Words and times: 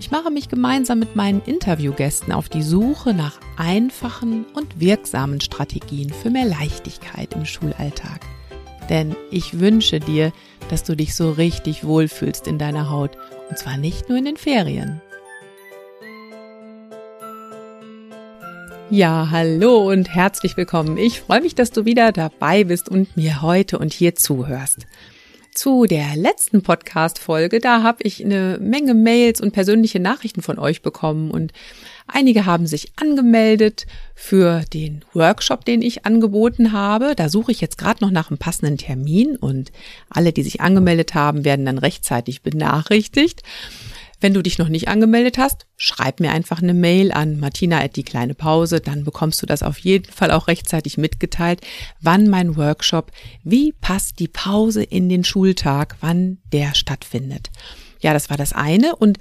ich 0.00 0.10
mache 0.10 0.30
mich 0.30 0.48
gemeinsam 0.48 0.98
mit 0.98 1.14
meinen 1.14 1.42
Interviewgästen 1.42 2.32
auf 2.32 2.48
die 2.48 2.62
Suche 2.62 3.12
nach 3.12 3.38
einfachen 3.58 4.46
und 4.54 4.80
wirksamen 4.80 5.42
Strategien 5.42 6.10
für 6.10 6.30
mehr 6.30 6.46
Leichtigkeit 6.46 7.34
im 7.34 7.44
Schulalltag. 7.44 8.22
Denn 8.88 9.14
ich 9.30 9.60
wünsche 9.60 10.00
dir, 10.00 10.32
dass 10.70 10.84
du 10.84 10.96
dich 10.96 11.14
so 11.14 11.30
richtig 11.30 11.84
wohlfühlst 11.84 12.46
in 12.48 12.56
deiner 12.56 12.88
Haut. 12.88 13.10
Und 13.50 13.58
zwar 13.58 13.76
nicht 13.76 14.08
nur 14.08 14.16
in 14.16 14.24
den 14.24 14.38
Ferien. 14.38 15.02
Ja, 18.88 19.28
hallo 19.30 19.90
und 19.90 20.14
herzlich 20.14 20.56
willkommen. 20.56 20.96
Ich 20.96 21.20
freue 21.20 21.42
mich, 21.42 21.54
dass 21.54 21.72
du 21.72 21.84
wieder 21.84 22.10
dabei 22.10 22.64
bist 22.64 22.88
und 22.88 23.18
mir 23.18 23.42
heute 23.42 23.78
und 23.78 23.92
hier 23.92 24.14
zuhörst. 24.14 24.86
Zu 25.52 25.86
der 25.86 26.14
letzten 26.14 26.62
Podcast-Folge, 26.62 27.58
da 27.58 27.82
habe 27.82 28.04
ich 28.04 28.24
eine 28.24 28.58
Menge 28.60 28.94
Mails 28.94 29.40
und 29.40 29.50
persönliche 29.50 29.98
Nachrichten 29.98 30.42
von 30.42 30.60
euch 30.60 30.80
bekommen 30.80 31.32
und 31.32 31.52
einige 32.06 32.46
haben 32.46 32.68
sich 32.68 32.92
angemeldet 32.94 33.86
für 34.14 34.62
den 34.72 35.04
Workshop, 35.12 35.64
den 35.64 35.82
ich 35.82 36.06
angeboten 36.06 36.70
habe. 36.70 37.14
Da 37.16 37.28
suche 37.28 37.50
ich 37.50 37.60
jetzt 37.60 37.78
gerade 37.78 38.04
noch 38.04 38.12
nach 38.12 38.30
einem 38.30 38.38
passenden 38.38 38.78
Termin 38.78 39.34
und 39.34 39.72
alle, 40.08 40.32
die 40.32 40.44
sich 40.44 40.60
angemeldet 40.60 41.14
haben, 41.14 41.44
werden 41.44 41.66
dann 41.66 41.78
rechtzeitig 41.78 42.42
benachrichtigt. 42.42 43.42
Wenn 44.20 44.34
du 44.34 44.42
dich 44.42 44.58
noch 44.58 44.68
nicht 44.68 44.88
angemeldet 44.88 45.38
hast, 45.38 45.66
schreib 45.76 46.20
mir 46.20 46.32
einfach 46.32 46.60
eine 46.60 46.74
Mail 46.74 47.10
an 47.10 47.40
martina 47.40 47.80
at 47.80 47.96
die 47.96 48.02
kleine 48.02 48.34
Pause, 48.34 48.80
dann 48.80 49.04
bekommst 49.04 49.40
du 49.40 49.46
das 49.46 49.62
auf 49.62 49.78
jeden 49.78 50.12
Fall 50.12 50.30
auch 50.30 50.46
rechtzeitig 50.46 50.98
mitgeteilt, 50.98 51.60
wann 52.00 52.28
mein 52.28 52.56
Workshop, 52.56 53.12
wie 53.44 53.72
passt 53.72 54.18
die 54.18 54.28
Pause 54.28 54.82
in 54.82 55.08
den 55.08 55.24
Schultag, 55.24 55.96
wann 56.00 56.38
der 56.52 56.74
stattfindet. 56.74 57.50
Ja, 58.00 58.12
das 58.12 58.28
war 58.28 58.36
das 58.36 58.52
eine 58.52 58.96
und 58.96 59.18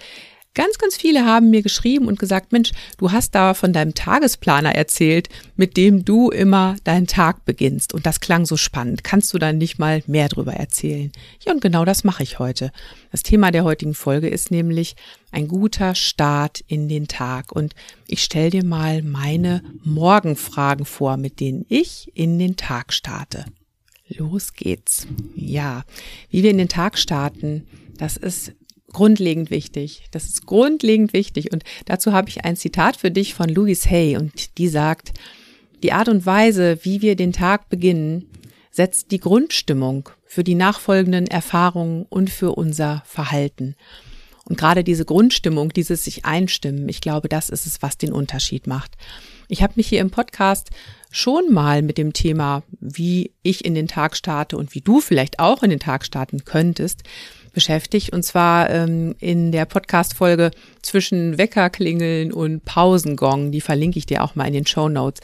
Ganz, 0.55 0.79
ganz 0.79 0.97
viele 0.97 1.25
haben 1.25 1.51
mir 1.51 1.61
geschrieben 1.61 2.07
und 2.07 2.17
gesagt, 2.17 2.51
Mensch, 2.51 2.71
du 2.97 3.11
hast 3.11 3.35
da 3.35 3.53
von 3.53 3.71
deinem 3.71 3.93
Tagesplaner 3.93 4.73
erzählt, 4.73 5.29
mit 5.55 5.77
dem 5.77 6.05
du 6.05 6.31
immer 6.31 6.75
deinen 6.83 7.05
Tag 7.05 7.45
beginnst. 7.45 7.93
Und 7.93 8.07
das 8.07 8.19
klang 8.19 8.47
so 8.47 8.57
spannend. 8.57 9.03
Kannst 9.03 9.31
du 9.33 9.37
dann 9.37 9.59
nicht 9.59 9.77
mal 9.77 10.01
mehr 10.07 10.27
drüber 10.27 10.53
erzählen? 10.53 11.11
Ja, 11.45 11.53
und 11.53 11.61
genau 11.61 11.85
das 11.85 12.03
mache 12.03 12.23
ich 12.23 12.39
heute. 12.39 12.71
Das 13.11 13.21
Thema 13.21 13.51
der 13.51 13.63
heutigen 13.63 13.93
Folge 13.93 14.27
ist 14.27 14.49
nämlich 14.49 14.95
ein 15.31 15.47
guter 15.47 15.93
Start 15.93 16.61
in 16.67 16.89
den 16.89 17.07
Tag. 17.07 17.51
Und 17.51 17.75
ich 18.07 18.23
stelle 18.23 18.49
dir 18.49 18.65
mal 18.65 19.03
meine 19.03 19.61
Morgenfragen 19.83 20.85
vor, 20.85 21.17
mit 21.17 21.39
denen 21.39 21.63
ich 21.69 22.11
in 22.15 22.39
den 22.39 22.55
Tag 22.55 22.91
starte. 22.91 23.45
Los 24.07 24.53
geht's. 24.53 25.05
Ja, 25.35 25.83
wie 26.31 26.41
wir 26.41 26.49
in 26.49 26.57
den 26.57 26.69
Tag 26.69 26.97
starten, 26.97 27.67
das 27.97 28.17
ist 28.17 28.53
grundlegend 28.93 29.51
wichtig. 29.51 30.03
Das 30.11 30.25
ist 30.25 30.45
grundlegend 30.45 31.13
wichtig. 31.13 31.51
Und 31.51 31.63
dazu 31.85 32.13
habe 32.13 32.29
ich 32.29 32.45
ein 32.45 32.55
Zitat 32.55 32.97
für 32.97 33.11
dich 33.11 33.33
von 33.33 33.49
Louise 33.49 33.89
Hay 33.89 34.17
und 34.17 34.57
die 34.57 34.67
sagt, 34.67 35.13
die 35.83 35.93
Art 35.93 36.09
und 36.09 36.25
Weise, 36.25 36.79
wie 36.83 37.01
wir 37.01 37.15
den 37.15 37.31
Tag 37.31 37.69
beginnen, 37.69 38.25
setzt 38.71 39.11
die 39.11 39.19
Grundstimmung 39.19 40.09
für 40.25 40.43
die 40.43 40.55
nachfolgenden 40.55 41.27
Erfahrungen 41.27 42.05
und 42.09 42.29
für 42.29 42.51
unser 42.51 43.01
Verhalten. 43.05 43.75
Und 44.45 44.57
gerade 44.57 44.83
diese 44.83 45.05
Grundstimmung, 45.05 45.71
dieses 45.71 46.03
sich 46.03 46.25
einstimmen, 46.25 46.89
ich 46.89 47.01
glaube, 47.01 47.29
das 47.29 47.49
ist 47.49 47.65
es, 47.65 47.81
was 47.81 47.97
den 47.97 48.11
Unterschied 48.11 48.67
macht. 48.67 48.95
Ich 49.47 49.63
habe 49.63 49.73
mich 49.75 49.87
hier 49.87 50.01
im 50.01 50.11
Podcast 50.11 50.69
schon 51.11 51.51
mal 51.51 51.81
mit 51.81 51.97
dem 51.97 52.13
Thema, 52.13 52.63
wie 52.79 53.31
ich 53.41 53.65
in 53.65 53.73
den 53.73 53.87
Tag 53.87 54.15
starte 54.15 54.57
und 54.57 54.73
wie 54.75 54.81
du 54.81 55.01
vielleicht 55.01 55.39
auch 55.39 55.63
in 55.63 55.69
den 55.69 55.79
Tag 55.79 56.05
starten 56.05 56.45
könntest, 56.45 57.03
beschäftigt. 57.49 58.11
Und 58.13 58.23
zwar 58.23 58.69
ähm, 58.69 59.15
in 59.19 59.51
der 59.51 59.65
Podcast-Folge 59.65 60.51
zwischen 60.81 61.37
Weckerklingeln 61.37 62.31
und 62.31 62.65
Pausengong. 62.65 63.51
Die 63.51 63.61
verlinke 63.61 63.99
ich 63.99 64.05
dir 64.05 64.23
auch 64.23 64.35
mal 64.35 64.47
in 64.47 64.53
den 64.53 64.65
Show 64.65 64.89
Notes. 64.89 65.21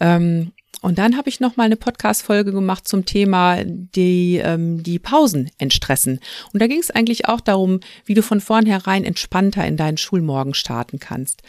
Ähm, 0.00 0.52
und 0.82 0.98
dann 0.98 1.16
habe 1.16 1.28
ich 1.28 1.40
noch 1.40 1.56
mal 1.56 1.64
eine 1.64 1.76
Podcast-Folge 1.76 2.52
gemacht 2.52 2.88
zum 2.88 3.04
Thema 3.04 3.58
die, 3.64 4.40
ähm, 4.42 4.82
die 4.82 4.98
Pausen 4.98 5.50
entstressen. 5.58 6.20
Und 6.52 6.62
da 6.62 6.66
ging 6.66 6.80
es 6.80 6.90
eigentlich 6.90 7.28
auch 7.28 7.40
darum, 7.40 7.80
wie 8.06 8.14
du 8.14 8.22
von 8.22 8.40
vornherein 8.40 9.04
entspannter 9.04 9.66
in 9.66 9.76
deinen 9.76 9.98
Schulmorgen 9.98 10.54
starten 10.54 10.98
kannst. 10.98 11.42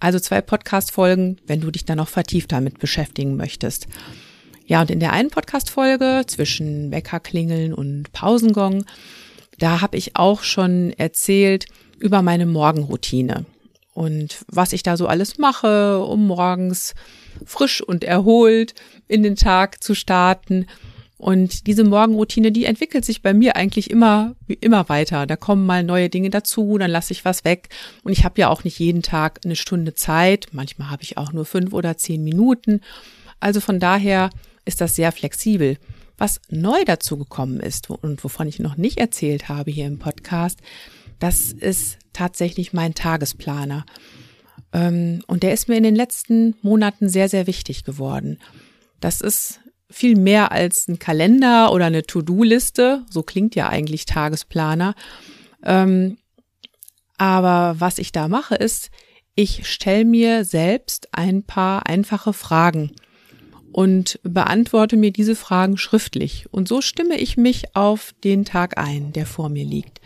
Also 0.00 0.18
zwei 0.18 0.40
Podcast-Folgen, 0.40 1.38
wenn 1.46 1.60
du 1.60 1.70
dich 1.70 1.84
dann 1.84 1.98
noch 1.98 2.08
vertieft 2.08 2.50
damit 2.52 2.80
beschäftigen 2.80 3.36
möchtest. 3.36 3.86
Ja, 4.66 4.80
und 4.80 4.90
in 4.90 4.98
der 4.98 5.12
einen 5.12 5.30
Podcast-Folge 5.30 6.24
zwischen 6.26 6.90
Weckerklingeln 6.90 7.72
und 7.72 8.10
Pausengong 8.12 8.84
da 9.58 9.80
habe 9.80 9.96
ich 9.96 10.16
auch 10.16 10.42
schon 10.42 10.92
erzählt 10.92 11.66
über 11.98 12.22
meine 12.22 12.46
Morgenroutine 12.46 13.46
und 13.96 14.44
was 14.48 14.74
ich 14.74 14.82
da 14.82 14.98
so 14.98 15.06
alles 15.06 15.38
mache, 15.38 16.00
um 16.00 16.26
morgens 16.26 16.94
frisch 17.46 17.80
und 17.80 18.04
erholt 18.04 18.74
in 19.08 19.22
den 19.22 19.36
Tag 19.36 19.82
zu 19.82 19.94
starten. 19.94 20.66
Und 21.16 21.66
diese 21.66 21.82
Morgenroutine, 21.82 22.52
die 22.52 22.66
entwickelt 22.66 23.06
sich 23.06 23.22
bei 23.22 23.32
mir 23.32 23.56
eigentlich 23.56 23.90
immer, 23.90 24.36
immer 24.60 24.90
weiter. 24.90 25.26
Da 25.26 25.36
kommen 25.36 25.64
mal 25.64 25.82
neue 25.82 26.10
Dinge 26.10 26.28
dazu, 26.28 26.76
dann 26.76 26.90
lasse 26.90 27.14
ich 27.14 27.24
was 27.24 27.46
weg. 27.46 27.70
Und 28.02 28.12
ich 28.12 28.26
habe 28.26 28.38
ja 28.38 28.50
auch 28.50 28.64
nicht 28.64 28.78
jeden 28.78 29.00
Tag 29.00 29.40
eine 29.46 29.56
Stunde 29.56 29.94
Zeit. 29.94 30.48
Manchmal 30.52 30.90
habe 30.90 31.02
ich 31.02 31.16
auch 31.16 31.32
nur 31.32 31.46
fünf 31.46 31.72
oder 31.72 31.96
zehn 31.96 32.22
Minuten. 32.22 32.82
Also 33.40 33.60
von 33.60 33.80
daher 33.80 34.28
ist 34.66 34.82
das 34.82 34.94
sehr 34.94 35.10
flexibel. 35.10 35.78
Was 36.18 36.40
neu 36.48 36.84
dazu 36.84 37.16
gekommen 37.18 37.60
ist 37.60 37.90
und 37.90 38.22
wovon 38.24 38.48
ich 38.48 38.58
noch 38.58 38.76
nicht 38.76 38.98
erzählt 38.98 39.48
habe 39.48 39.70
hier 39.70 39.86
im 39.86 39.98
Podcast, 39.98 40.60
das 41.18 41.52
ist 41.52 41.98
tatsächlich 42.12 42.72
mein 42.72 42.94
Tagesplaner. 42.94 43.84
Ähm, 44.72 45.22
und 45.26 45.42
der 45.42 45.52
ist 45.52 45.68
mir 45.68 45.76
in 45.76 45.82
den 45.82 45.96
letzten 45.96 46.56
Monaten 46.62 47.08
sehr, 47.08 47.28
sehr 47.28 47.46
wichtig 47.46 47.84
geworden. 47.84 48.38
Das 49.00 49.20
ist 49.20 49.60
viel 49.90 50.16
mehr 50.16 50.52
als 50.52 50.88
ein 50.88 50.98
Kalender 50.98 51.72
oder 51.72 51.86
eine 51.86 52.04
To-Do-Liste. 52.04 53.04
So 53.10 53.22
klingt 53.22 53.54
ja 53.54 53.68
eigentlich 53.68 54.04
Tagesplaner. 54.06 54.94
Ähm, 55.62 56.18
aber 57.18 57.76
was 57.78 57.98
ich 57.98 58.12
da 58.12 58.28
mache, 58.28 58.56
ist, 58.56 58.90
ich 59.34 59.68
stelle 59.70 60.04
mir 60.04 60.44
selbst 60.44 61.08
ein 61.12 61.42
paar 61.42 61.86
einfache 61.86 62.32
Fragen 62.32 62.92
und 63.76 64.18
beantworte 64.22 64.96
mir 64.96 65.10
diese 65.10 65.36
Fragen 65.36 65.76
schriftlich. 65.76 66.46
Und 66.50 66.66
so 66.66 66.80
stimme 66.80 67.18
ich 67.18 67.36
mich 67.36 67.76
auf 67.76 68.14
den 68.24 68.46
Tag 68.46 68.78
ein, 68.78 69.12
der 69.12 69.26
vor 69.26 69.50
mir 69.50 69.66
liegt. 69.66 70.00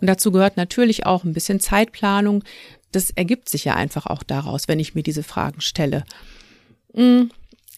Und 0.00 0.06
dazu 0.06 0.32
gehört 0.32 0.56
natürlich 0.56 1.04
auch 1.04 1.22
ein 1.22 1.34
bisschen 1.34 1.60
Zeitplanung. 1.60 2.42
Das 2.92 3.10
ergibt 3.10 3.50
sich 3.50 3.66
ja 3.66 3.74
einfach 3.74 4.06
auch 4.06 4.22
daraus, 4.22 4.68
wenn 4.68 4.80
ich 4.80 4.94
mir 4.94 5.02
diese 5.02 5.22
Fragen 5.22 5.60
stelle. 5.60 6.06
Hm, 6.94 7.30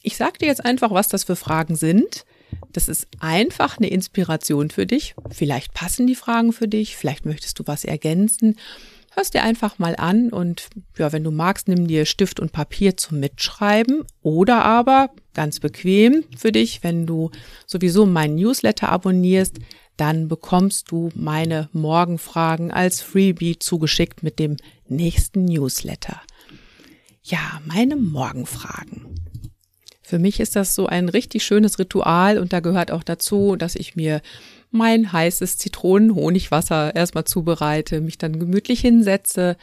ich 0.05 0.17
sage 0.17 0.39
dir 0.39 0.47
jetzt 0.47 0.65
einfach, 0.65 0.93
was 0.93 1.09
das 1.09 1.25
für 1.25 1.35
Fragen 1.35 1.75
sind. 1.75 2.25
Das 2.73 2.87
ist 2.89 3.09
einfach 3.19 3.79
eine 3.79 3.89
Inspiration 3.89 4.71
für 4.71 4.87
dich. 4.87 5.17
Vielleicht 5.29 5.75
passen 5.75 6.07
die 6.07 6.15
Fragen 6.15 6.53
für 6.53 6.69
dich, 6.69 6.97
vielleicht 6.97 7.27
möchtest 7.27 7.59
du 7.59 7.65
was 7.67 7.85
ergänzen 7.85 8.55
hörst 9.15 9.35
dir 9.35 9.43
einfach 9.43 9.79
mal 9.79 9.95
an 9.97 10.31
und 10.31 10.69
ja, 10.97 11.13
wenn 11.13 11.25
du 11.25 11.31
magst, 11.31 11.69
nimm 11.69 11.87
dir 11.87 12.05
Stift 12.07 12.41
und 12.41 12.53
Papier 12.53 12.97
zum 12.97 13.21
Mitschreiben 13.21 14.05
oder 14.23 14.65
aber 14.65 15.11
ganz 15.35 15.61
bequem 15.61 16.25
für 16.37 16.53
dich, 16.53 16.83
wenn 16.83 17.07
du 17.07 17.31
sowieso 17.67 18.07
meinen 18.07 18.37
Newsletter 18.37 18.89
abonnierst, 18.89 19.59
dann 19.97 20.29
bekommst 20.29 20.91
du 20.91 21.11
meine 21.15 21.69
Morgenfragen 21.73 22.71
als 22.71 23.03
Freebie 23.03 23.59
zugeschickt 23.59 24.23
mit 24.23 24.39
dem 24.39 24.57
nächsten 24.89 25.45
Newsletter. 25.45 26.21
Ja, 27.23 27.61
meine 27.67 27.97
Morgenfragen. 27.97 29.15
Für 30.03 30.19
mich 30.19 30.41
ist 30.41 30.57
das 30.57 30.75
so 30.75 30.87
ein 30.87 31.09
richtig 31.09 31.45
schönes 31.45 31.79
Ritual 31.79 32.39
und 32.39 32.53
da 32.53 32.61
gehört 32.61 32.91
auch 32.91 33.05
dazu, 33.05 33.57
dass 33.57 33.77
ich 33.77 33.95
mir 33.97 34.21
mein 34.73 35.13
heißes 35.13 35.59
Zitronenhonigwasser 35.59 36.95
erstmal 36.97 37.25
zubereite, 37.25 38.01
mich 38.01 38.19
dann 38.19 38.39
gemütlich 38.39 38.81
hinsetze, 38.81 39.57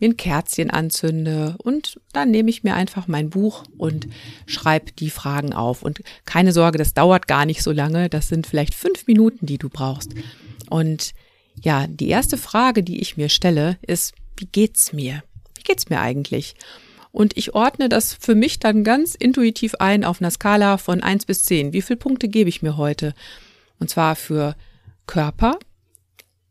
mir 0.00 0.10
ein 0.10 0.16
Kerzchen 0.16 0.70
anzünde 0.70 1.54
und 1.58 1.98
dann 2.12 2.30
nehme 2.30 2.50
ich 2.50 2.64
mir 2.64 2.74
einfach 2.74 3.06
mein 3.06 3.30
Buch 3.30 3.64
und 3.78 4.08
schreibe 4.44 4.92
die 4.92 5.10
Fragen 5.10 5.54
auf. 5.54 5.82
Und 5.82 6.02
keine 6.26 6.52
Sorge, 6.52 6.76
das 6.76 6.92
dauert 6.92 7.28
gar 7.28 7.46
nicht 7.46 7.62
so 7.62 7.72
lange. 7.72 8.10
Das 8.10 8.28
sind 8.28 8.46
vielleicht 8.46 8.74
fünf 8.74 9.06
Minuten, 9.06 9.46
die 9.46 9.56
du 9.56 9.70
brauchst. 9.70 10.10
Und 10.68 11.12
ja, 11.62 11.86
die 11.86 12.08
erste 12.08 12.36
Frage, 12.36 12.82
die 12.82 13.00
ich 13.00 13.16
mir 13.16 13.30
stelle, 13.30 13.78
ist, 13.86 14.14
wie 14.36 14.46
geht's 14.46 14.92
mir? 14.92 15.22
Wie 15.56 15.62
geht's 15.62 15.88
mir 15.88 16.00
eigentlich? 16.00 16.54
Und 17.12 17.38
ich 17.38 17.54
ordne 17.54 17.88
das 17.88 18.12
für 18.12 18.34
mich 18.34 18.58
dann 18.58 18.84
ganz 18.84 19.14
intuitiv 19.14 19.76
ein 19.76 20.04
auf 20.04 20.20
einer 20.20 20.30
Skala 20.30 20.76
von 20.76 21.02
eins 21.02 21.24
bis 21.24 21.44
zehn. 21.44 21.72
Wie 21.72 21.80
viele 21.80 21.96
Punkte 21.96 22.28
gebe 22.28 22.50
ich 22.50 22.60
mir 22.60 22.76
heute? 22.76 23.14
Und 23.78 23.90
zwar 23.90 24.16
für 24.16 24.56
Körper, 25.06 25.58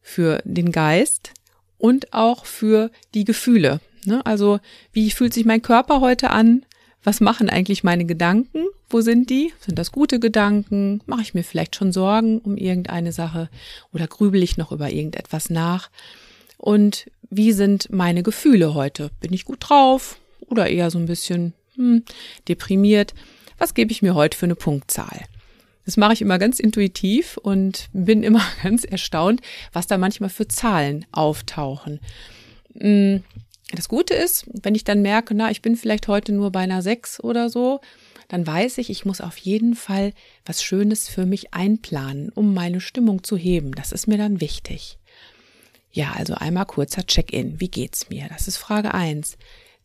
für 0.01 0.41
den 0.45 0.71
Geist 0.71 1.31
und 1.77 2.13
auch 2.13 2.45
für 2.45 2.91
die 3.13 3.25
Gefühle. 3.25 3.79
Ne? 4.05 4.25
Also 4.25 4.59
wie 4.93 5.11
fühlt 5.11 5.33
sich 5.33 5.45
mein 5.45 5.61
Körper 5.61 6.01
heute 6.01 6.29
an? 6.29 6.65
Was 7.03 7.21
machen 7.21 7.49
eigentlich 7.49 7.83
meine 7.83 8.05
Gedanken? 8.05 8.65
Wo 8.89 9.01
sind 9.01 9.29
die? 9.29 9.53
Sind 9.59 9.77
das 9.77 9.91
gute 9.91 10.19
Gedanken? 10.19 11.01
Mache 11.05 11.21
ich 11.21 11.33
mir 11.33 11.43
vielleicht 11.43 11.75
schon 11.75 11.91
Sorgen 11.91 12.39
um 12.39 12.57
irgendeine 12.57 13.11
Sache 13.11 13.49
oder 13.93 14.07
grübel 14.07 14.41
ich 14.41 14.57
noch 14.57 14.71
über 14.71 14.89
irgendetwas 14.89 15.49
nach? 15.49 15.89
Und 16.57 17.09
wie 17.29 17.51
sind 17.51 17.91
meine 17.91 18.23
Gefühle 18.23 18.73
heute? 18.73 19.11
Bin 19.19 19.33
ich 19.33 19.45
gut 19.45 19.59
drauf 19.61 20.17
oder 20.39 20.67
eher 20.67 20.89
so 20.91 20.97
ein 20.97 21.05
bisschen 21.05 21.53
hm, 21.75 22.03
deprimiert? 22.47 23.13
Was 23.57 23.73
gebe 23.73 23.91
ich 23.91 24.01
mir 24.01 24.15
heute 24.15 24.37
für 24.37 24.45
eine 24.45 24.55
Punktzahl? 24.55 25.21
Das 25.85 25.97
mache 25.97 26.13
ich 26.13 26.21
immer 26.21 26.39
ganz 26.39 26.59
intuitiv 26.59 27.37
und 27.37 27.87
bin 27.93 28.23
immer 28.23 28.41
ganz 28.63 28.83
erstaunt, 28.83 29.41
was 29.71 29.87
da 29.87 29.97
manchmal 29.97 30.29
für 30.29 30.47
Zahlen 30.47 31.05
auftauchen. 31.11 31.99
Hm, 32.77 33.23
das 33.71 33.87
Gute 33.89 34.13
ist, 34.13 34.45
wenn 34.51 34.75
ich 34.75 34.83
dann 34.83 35.01
merke, 35.01 35.33
na, 35.33 35.51
ich 35.51 35.61
bin 35.61 35.75
vielleicht 35.75 36.07
heute 36.07 36.31
nur 36.31 36.51
bei 36.51 36.61
einer 36.61 36.81
6 36.81 37.19
oder 37.21 37.49
so, 37.49 37.81
dann 38.27 38.45
weiß 38.45 38.79
ich, 38.79 38.89
ich 38.89 39.05
muss 39.05 39.21
auf 39.21 39.37
jeden 39.37 39.75
Fall 39.75 40.13
was 40.45 40.63
Schönes 40.63 41.07
für 41.07 41.25
mich 41.25 41.53
einplanen, 41.53 42.29
um 42.29 42.53
meine 42.53 42.81
Stimmung 42.81 43.23
zu 43.23 43.37
heben. 43.37 43.73
Das 43.73 43.91
ist 43.91 44.07
mir 44.07 44.17
dann 44.17 44.41
wichtig. 44.41 44.97
Ja, 45.91 46.13
also 46.13 46.33
einmal 46.33 46.65
kurzer 46.65 47.05
Check-in. 47.05 47.59
Wie 47.59 47.69
geht's 47.69 48.09
mir? 48.09 48.27
Das 48.29 48.47
ist 48.47 48.57
Frage 48.57 48.93
eins. 48.93 49.37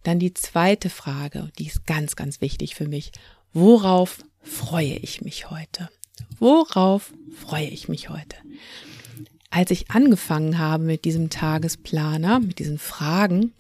Dann 0.03 0.19
die 0.19 0.35
zweite 0.35 0.89
Frage, 0.89 1.51
die 1.59 1.67
ist 1.67 1.87
ganz, 1.87 2.17
ganz 2.17 2.41
wichtig 2.41 2.75
für 2.75 2.89
mich. 2.89 3.13
Worauf 3.53 4.19
freue 4.43 4.97
ich 4.97 5.23
mich 5.23 5.51
heute? 5.51 5.89
Worauf 6.39 7.13
freue 7.35 7.67
ich 7.67 7.89
mich 7.89 8.09
heute? 8.09 8.37
Als 9.51 9.71
ich 9.71 9.91
angefangen 9.91 10.59
habe 10.59 10.85
mit 10.85 11.05
diesem 11.05 11.31
Tagesplaner, 11.31 12.41
mit 12.41 12.59
diesen 12.59 12.79
Fragen, 12.79 13.53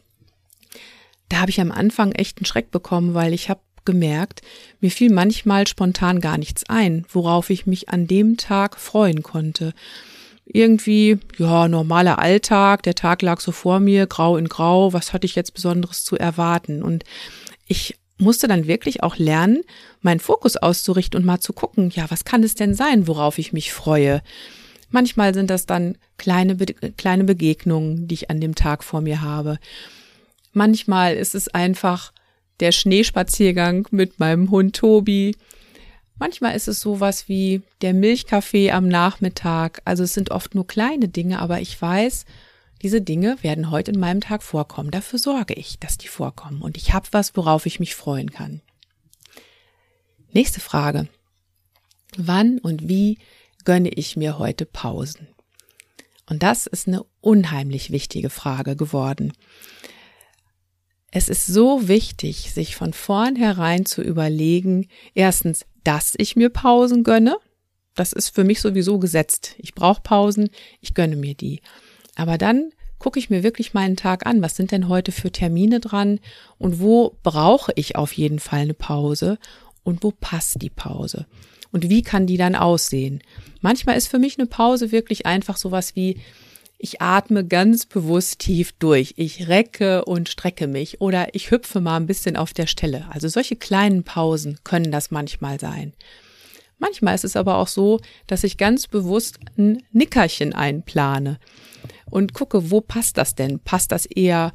da 1.28 1.40
habe 1.40 1.50
ich 1.50 1.60
am 1.60 1.72
Anfang 1.72 2.12
echt 2.12 2.38
einen 2.38 2.46
Schreck 2.46 2.70
bekommen, 2.70 3.14
weil 3.14 3.32
ich 3.32 3.50
habe 3.50 3.60
gemerkt, 3.84 4.42
mir 4.80 4.90
fiel 4.90 5.10
manchmal 5.10 5.66
spontan 5.66 6.20
gar 6.20 6.38
nichts 6.38 6.64
ein, 6.68 7.06
worauf 7.08 7.50
ich 7.50 7.66
mich 7.66 7.88
an 7.88 8.06
dem 8.06 8.36
Tag 8.36 8.76
freuen 8.78 9.22
konnte 9.22 9.74
irgendwie, 10.52 11.18
ja, 11.38 11.68
normaler 11.68 12.18
Alltag, 12.18 12.82
der 12.82 12.94
Tag 12.94 13.22
lag 13.22 13.40
so 13.40 13.52
vor 13.52 13.80
mir, 13.80 14.06
grau 14.06 14.36
in 14.36 14.48
grau, 14.48 14.92
was 14.92 15.12
hatte 15.12 15.26
ich 15.26 15.34
jetzt 15.34 15.54
Besonderes 15.54 16.04
zu 16.04 16.16
erwarten? 16.16 16.82
Und 16.82 17.04
ich 17.66 17.99
musste 18.20 18.48
dann 18.48 18.66
wirklich 18.66 19.02
auch 19.02 19.16
lernen, 19.16 19.62
meinen 20.02 20.20
Fokus 20.20 20.56
auszurichten 20.56 21.18
und 21.18 21.26
mal 21.26 21.40
zu 21.40 21.52
gucken, 21.52 21.90
ja, 21.94 22.10
was 22.10 22.24
kann 22.24 22.42
es 22.42 22.54
denn 22.54 22.74
sein, 22.74 23.06
worauf 23.06 23.38
ich 23.38 23.52
mich 23.52 23.72
freue? 23.72 24.22
Manchmal 24.90 25.34
sind 25.34 25.50
das 25.50 25.66
dann 25.66 25.96
kleine, 26.18 26.56
kleine 26.96 27.24
Begegnungen, 27.24 28.08
die 28.08 28.14
ich 28.14 28.30
an 28.30 28.40
dem 28.40 28.54
Tag 28.54 28.82
vor 28.82 29.00
mir 29.00 29.20
habe. 29.20 29.58
Manchmal 30.52 31.14
ist 31.14 31.34
es 31.34 31.48
einfach 31.48 32.12
der 32.58 32.72
Schneespaziergang 32.72 33.86
mit 33.90 34.18
meinem 34.18 34.50
Hund 34.50 34.76
Tobi. 34.76 35.36
Manchmal 36.18 36.54
ist 36.54 36.68
es 36.68 36.80
sowas 36.80 37.28
wie 37.28 37.62
der 37.82 37.94
Milchkaffee 37.94 38.72
am 38.72 38.88
Nachmittag. 38.88 39.80
Also 39.84 40.02
es 40.02 40.12
sind 40.12 40.30
oft 40.30 40.54
nur 40.54 40.66
kleine 40.66 41.08
Dinge, 41.08 41.38
aber 41.38 41.60
ich 41.60 41.80
weiß, 41.80 42.26
diese 42.82 43.02
Dinge 43.02 43.36
werden 43.42 43.70
heute 43.70 43.90
in 43.92 44.00
meinem 44.00 44.20
Tag 44.20 44.42
vorkommen. 44.42 44.90
Dafür 44.90 45.18
sorge 45.18 45.54
ich, 45.54 45.78
dass 45.78 45.98
die 45.98 46.08
vorkommen. 46.08 46.62
Und 46.62 46.76
ich 46.76 46.92
habe 46.92 47.08
was, 47.12 47.36
worauf 47.36 47.66
ich 47.66 47.80
mich 47.80 47.94
freuen 47.94 48.30
kann. 48.30 48.62
Nächste 50.32 50.60
Frage. 50.60 51.08
Wann 52.16 52.58
und 52.58 52.88
wie 52.88 53.18
gönne 53.64 53.90
ich 53.90 54.16
mir 54.16 54.38
heute 54.38 54.64
Pausen? 54.64 55.28
Und 56.28 56.42
das 56.42 56.66
ist 56.66 56.86
eine 56.86 57.04
unheimlich 57.20 57.90
wichtige 57.90 58.30
Frage 58.30 58.76
geworden. 58.76 59.32
Es 61.10 61.28
ist 61.28 61.46
so 61.46 61.88
wichtig, 61.88 62.52
sich 62.52 62.76
von 62.76 62.92
vornherein 62.92 63.84
zu 63.84 64.00
überlegen, 64.00 64.86
erstens, 65.14 65.66
dass 65.82 66.14
ich 66.16 66.36
mir 66.36 66.50
Pausen 66.50 67.02
gönne. 67.02 67.36
Das 67.96 68.12
ist 68.12 68.28
für 68.28 68.44
mich 68.44 68.60
sowieso 68.60 69.00
gesetzt. 69.00 69.56
Ich 69.58 69.74
brauche 69.74 70.02
Pausen, 70.02 70.50
ich 70.80 70.94
gönne 70.94 71.16
mir 71.16 71.34
die. 71.34 71.60
Aber 72.20 72.36
dann 72.36 72.70
gucke 72.98 73.18
ich 73.18 73.30
mir 73.30 73.42
wirklich 73.42 73.72
meinen 73.72 73.96
Tag 73.96 74.26
an. 74.26 74.42
Was 74.42 74.54
sind 74.54 74.72
denn 74.72 74.88
heute 74.88 75.10
für 75.10 75.32
Termine 75.32 75.80
dran? 75.80 76.20
Und 76.58 76.78
wo 76.78 77.16
brauche 77.22 77.72
ich 77.76 77.96
auf 77.96 78.12
jeden 78.12 78.38
Fall 78.38 78.60
eine 78.60 78.74
Pause? 78.74 79.38
Und 79.84 80.04
wo 80.04 80.10
passt 80.10 80.60
die 80.60 80.68
Pause? 80.68 81.24
Und 81.72 81.88
wie 81.88 82.02
kann 82.02 82.26
die 82.26 82.36
dann 82.36 82.54
aussehen? 82.54 83.22
Manchmal 83.62 83.96
ist 83.96 84.08
für 84.08 84.18
mich 84.18 84.38
eine 84.38 84.46
Pause 84.46 84.92
wirklich 84.92 85.24
einfach 85.24 85.56
sowas 85.56 85.96
wie, 85.96 86.20
ich 86.76 87.00
atme 87.00 87.42
ganz 87.46 87.86
bewusst 87.86 88.40
tief 88.40 88.72
durch. 88.72 89.14
Ich 89.16 89.48
recke 89.48 90.04
und 90.04 90.28
strecke 90.28 90.66
mich 90.66 91.00
oder 91.00 91.34
ich 91.34 91.50
hüpfe 91.50 91.80
mal 91.80 91.96
ein 91.96 92.06
bisschen 92.06 92.36
auf 92.36 92.52
der 92.52 92.66
Stelle. 92.66 93.06
Also 93.10 93.28
solche 93.28 93.56
kleinen 93.56 94.04
Pausen 94.04 94.58
können 94.62 94.92
das 94.92 95.10
manchmal 95.10 95.58
sein. 95.58 95.94
Manchmal 96.78 97.14
ist 97.14 97.24
es 97.24 97.36
aber 97.36 97.56
auch 97.56 97.68
so, 97.68 97.98
dass 98.26 98.44
ich 98.44 98.58
ganz 98.58 98.88
bewusst 98.88 99.38
ein 99.56 99.82
Nickerchen 99.92 100.52
einplane 100.54 101.38
und 102.10 102.34
gucke, 102.34 102.70
wo 102.70 102.80
passt 102.80 103.16
das 103.16 103.34
denn? 103.34 103.60
Passt 103.60 103.92
das 103.92 104.06
eher 104.06 104.52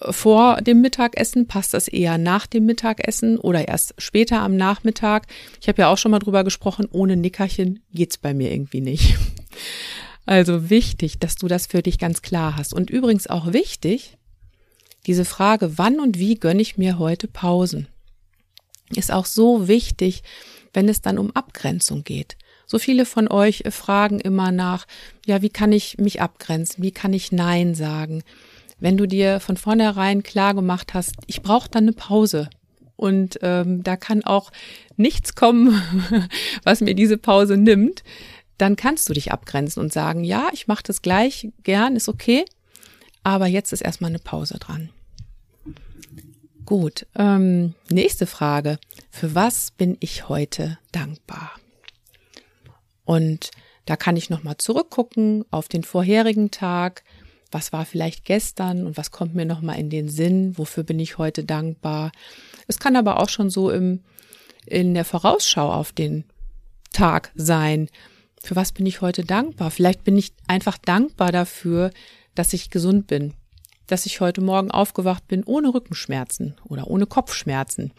äh, 0.00 0.12
vor 0.12 0.60
dem 0.62 0.80
Mittagessen? 0.80 1.46
Passt 1.46 1.74
das 1.74 1.88
eher 1.88 2.18
nach 2.18 2.46
dem 2.46 2.66
Mittagessen 2.66 3.38
oder 3.38 3.68
erst 3.68 3.94
später 3.98 4.40
am 4.40 4.56
Nachmittag? 4.56 5.26
Ich 5.60 5.68
habe 5.68 5.82
ja 5.82 5.88
auch 5.88 5.98
schon 5.98 6.10
mal 6.10 6.18
drüber 6.18 6.44
gesprochen, 6.44 6.88
ohne 6.90 7.16
Nickerchen 7.16 7.80
geht's 7.92 8.18
bei 8.18 8.34
mir 8.34 8.52
irgendwie 8.52 8.80
nicht. 8.80 9.16
Also 10.28 10.70
wichtig, 10.70 11.20
dass 11.20 11.36
du 11.36 11.46
das 11.46 11.68
für 11.68 11.82
dich 11.82 12.00
ganz 12.00 12.20
klar 12.20 12.56
hast. 12.56 12.74
Und 12.74 12.90
übrigens 12.90 13.28
auch 13.28 13.52
wichtig, 13.52 14.18
diese 15.06 15.24
Frage, 15.24 15.78
wann 15.78 16.00
und 16.00 16.18
wie 16.18 16.34
gönne 16.34 16.60
ich 16.60 16.76
mir 16.76 16.98
heute 16.98 17.28
Pausen, 17.28 17.86
ist 18.94 19.12
auch 19.12 19.24
so 19.24 19.68
wichtig, 19.68 20.24
wenn 20.72 20.88
es 20.88 21.00
dann 21.00 21.18
um 21.18 21.30
Abgrenzung 21.30 22.02
geht. 22.02 22.36
So 22.66 22.78
viele 22.78 23.06
von 23.06 23.28
euch 23.28 23.62
fragen 23.70 24.18
immer 24.18 24.50
nach, 24.50 24.86
ja, 25.24 25.40
wie 25.40 25.50
kann 25.50 25.72
ich 25.72 25.98
mich 25.98 26.20
abgrenzen? 26.20 26.82
Wie 26.82 26.90
kann 26.90 27.12
ich 27.12 27.30
Nein 27.30 27.74
sagen? 27.74 28.22
Wenn 28.80 28.96
du 28.96 29.06
dir 29.06 29.40
von 29.40 29.56
vornherein 29.56 30.22
klar 30.22 30.52
gemacht 30.52 30.92
hast, 30.92 31.14
ich 31.26 31.42
brauche 31.42 31.70
dann 31.70 31.84
eine 31.84 31.92
Pause. 31.92 32.50
Und 32.96 33.38
ähm, 33.42 33.82
da 33.82 33.96
kann 33.96 34.24
auch 34.24 34.50
nichts 34.96 35.34
kommen, 35.34 35.80
was 36.64 36.80
mir 36.80 36.94
diese 36.94 37.18
Pause 37.18 37.56
nimmt, 37.56 38.02
dann 38.58 38.74
kannst 38.74 39.08
du 39.08 39.12
dich 39.12 39.32
abgrenzen 39.32 39.80
und 39.80 39.92
sagen, 39.92 40.24
ja, 40.24 40.48
ich 40.52 40.66
mache 40.66 40.82
das 40.82 41.02
gleich 41.02 41.50
gern, 41.62 41.94
ist 41.94 42.08
okay, 42.08 42.44
aber 43.22 43.46
jetzt 43.46 43.72
ist 43.72 43.82
erstmal 43.82 44.10
eine 44.10 44.18
Pause 44.18 44.58
dran. 44.58 44.90
Gut, 46.64 47.06
ähm, 47.14 47.74
nächste 47.90 48.26
Frage. 48.26 48.78
Für 49.10 49.34
was 49.34 49.70
bin 49.70 49.96
ich 50.00 50.28
heute 50.28 50.78
dankbar? 50.90 51.52
Und 53.06 53.50
da 53.86 53.96
kann 53.96 54.16
ich 54.16 54.28
nochmal 54.28 54.58
zurückgucken 54.58 55.46
auf 55.50 55.68
den 55.68 55.82
vorherigen 55.82 56.50
Tag. 56.50 57.04
Was 57.50 57.72
war 57.72 57.86
vielleicht 57.86 58.26
gestern 58.26 58.86
und 58.86 58.98
was 58.98 59.10
kommt 59.10 59.34
mir 59.34 59.46
nochmal 59.46 59.78
in 59.78 59.88
den 59.88 60.10
Sinn? 60.10 60.58
Wofür 60.58 60.82
bin 60.82 60.98
ich 60.98 61.16
heute 61.16 61.44
dankbar? 61.44 62.12
Es 62.66 62.78
kann 62.78 62.96
aber 62.96 63.20
auch 63.20 63.30
schon 63.30 63.48
so 63.48 63.70
im, 63.70 64.02
in 64.66 64.92
der 64.92 65.06
Vorausschau 65.06 65.72
auf 65.72 65.92
den 65.92 66.24
Tag 66.92 67.32
sein 67.34 67.88
für 68.46 68.56
was 68.56 68.72
bin 68.72 68.86
ich 68.86 69.00
heute 69.00 69.24
dankbar? 69.24 69.70
Vielleicht 69.70 70.04
bin 70.04 70.16
ich 70.16 70.32
einfach 70.46 70.78
dankbar 70.78 71.32
dafür, 71.32 71.90
dass 72.34 72.52
ich 72.52 72.70
gesund 72.70 73.08
bin, 73.08 73.34
dass 73.86 74.06
ich 74.06 74.20
heute 74.20 74.40
Morgen 74.40 74.70
aufgewacht 74.70 75.26
bin 75.26 75.42
ohne 75.44 75.74
Rückenschmerzen 75.74 76.54
oder 76.64 76.86
ohne 76.86 77.06
Kopfschmerzen. 77.06 77.92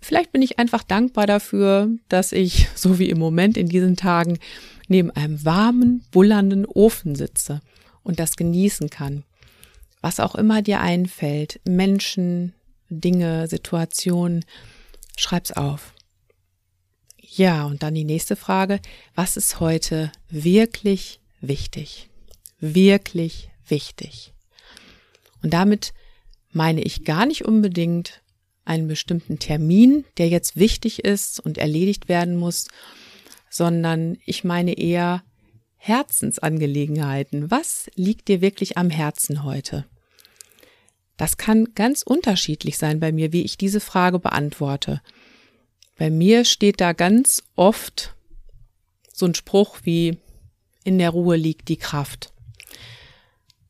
Vielleicht 0.00 0.32
bin 0.32 0.42
ich 0.42 0.58
einfach 0.58 0.82
dankbar 0.82 1.26
dafür, 1.26 1.88
dass 2.08 2.32
ich, 2.32 2.68
so 2.74 2.98
wie 2.98 3.10
im 3.10 3.18
Moment 3.18 3.56
in 3.56 3.68
diesen 3.68 3.96
Tagen, 3.96 4.38
neben 4.88 5.10
einem 5.10 5.44
warmen, 5.44 6.04
bullernden 6.10 6.64
Ofen 6.64 7.14
sitze 7.14 7.60
und 8.02 8.20
das 8.20 8.36
genießen 8.36 8.90
kann. 8.90 9.24
Was 10.00 10.20
auch 10.20 10.34
immer 10.34 10.62
dir 10.62 10.80
einfällt, 10.80 11.60
Menschen, 11.64 12.54
Dinge, 12.88 13.48
Situationen, 13.48 14.44
schreib's 15.16 15.52
auf. 15.52 15.92
Ja, 17.18 17.64
und 17.64 17.82
dann 17.82 17.94
die 17.94 18.04
nächste 18.04 18.36
Frage. 18.36 18.80
Was 19.14 19.36
ist 19.36 19.58
heute 19.58 20.12
wirklich 20.28 21.20
wichtig? 21.40 22.08
Wirklich 22.60 23.50
wichtig. 23.66 24.32
Und 25.42 25.52
damit 25.52 25.92
meine 26.52 26.82
ich 26.82 27.04
gar 27.04 27.26
nicht 27.26 27.44
unbedingt 27.44 28.22
einen 28.66 28.88
bestimmten 28.88 29.38
Termin, 29.38 30.04
der 30.18 30.28
jetzt 30.28 30.56
wichtig 30.56 31.04
ist 31.04 31.40
und 31.40 31.58
erledigt 31.58 32.08
werden 32.08 32.36
muss, 32.36 32.68
sondern 33.48 34.18
ich 34.26 34.44
meine 34.44 34.76
eher 34.76 35.22
Herzensangelegenheiten. 35.76 37.50
Was 37.50 37.88
liegt 37.94 38.28
dir 38.28 38.40
wirklich 38.40 38.76
am 38.76 38.90
Herzen 38.90 39.44
heute? 39.44 39.86
Das 41.16 41.36
kann 41.36 41.74
ganz 41.74 42.02
unterschiedlich 42.02 42.76
sein 42.76 43.00
bei 43.00 43.12
mir, 43.12 43.32
wie 43.32 43.42
ich 43.42 43.56
diese 43.56 43.80
Frage 43.80 44.18
beantworte. 44.18 45.00
Bei 45.96 46.10
mir 46.10 46.44
steht 46.44 46.80
da 46.80 46.92
ganz 46.92 47.42
oft 47.54 48.14
so 49.12 49.26
ein 49.26 49.34
Spruch 49.34 49.78
wie 49.84 50.18
in 50.84 50.98
der 50.98 51.10
Ruhe 51.10 51.36
liegt 51.36 51.68
die 51.68 51.78
Kraft. 51.78 52.32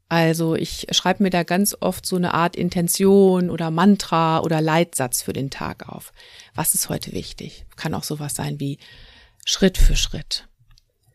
Also 0.08 0.54
ich 0.54 0.86
schreibe 0.92 1.24
mir 1.24 1.30
da 1.30 1.42
ganz 1.42 1.76
oft 1.80 2.06
so 2.06 2.16
eine 2.16 2.32
Art 2.32 2.54
Intention 2.54 3.50
oder 3.50 3.70
Mantra 3.70 4.40
oder 4.40 4.60
Leitsatz 4.60 5.22
für 5.22 5.32
den 5.32 5.50
Tag 5.50 5.88
auf. 5.88 6.12
Was 6.54 6.74
ist 6.74 6.88
heute 6.88 7.12
wichtig? 7.12 7.66
Kann 7.74 7.94
auch 7.94 8.04
sowas 8.04 8.36
sein 8.36 8.60
wie 8.60 8.78
Schritt 9.44 9.78
für 9.78 9.96
Schritt, 9.96 10.46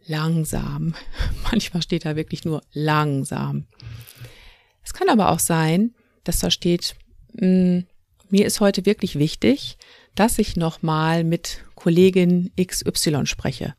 langsam. 0.06 0.96
Manchmal 1.52 1.82
steht 1.82 2.06
da 2.06 2.16
wirklich 2.16 2.44
nur 2.44 2.62
langsam. 2.74 3.66
Es 4.84 4.94
kann 4.94 5.10
aber 5.10 5.30
auch 5.30 5.40
sein, 5.40 5.94
dass 6.26 6.40
da 6.40 6.52
steht, 6.52 6.96
mh, 7.34 7.42
hm, 7.42 7.86
mir 8.30 8.46
ist 8.46 8.62
heute 8.62 8.86
wirklich 8.86 9.20
wichtig, 9.20 9.78
dass 10.16 10.40
ich 10.40 10.56
nochmal 10.56 11.24
mit 11.24 11.64
Kollegin 11.76 12.52
XY 12.60 13.26
spreche. 13.26 13.76